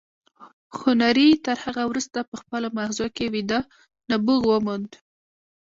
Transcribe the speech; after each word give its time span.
هنري 0.79 1.27
تر 1.45 1.57
هغه 1.65 1.83
وروسته 1.87 2.19
په 2.29 2.35
خپلو 2.41 2.67
ماغزو 2.77 3.07
کې 3.15 3.25
ویده 3.33 3.59
نبوغ 4.11 4.41
وموند 4.47 4.89